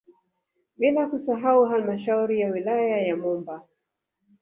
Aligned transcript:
Bila 0.77 1.07
kusahau 1.09 1.65
halmashauri 1.65 2.39
ya 2.39 2.51
wilaya 2.51 2.97
ya 3.07 3.15
Momba 3.17 3.67